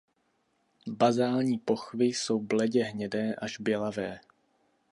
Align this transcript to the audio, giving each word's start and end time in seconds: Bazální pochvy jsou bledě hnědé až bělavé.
Bazální 0.87 1.57
pochvy 1.57 2.05
jsou 2.05 2.39
bledě 2.39 2.83
hnědé 2.83 3.35
až 3.35 3.59
bělavé. 3.59 4.19